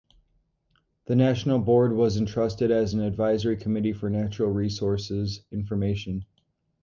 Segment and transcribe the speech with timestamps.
[1.05, 6.25] The national board was entrusted as an advisory committee for natural resources information.